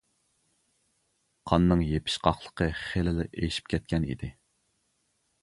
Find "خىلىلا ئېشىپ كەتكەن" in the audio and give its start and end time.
2.81-4.09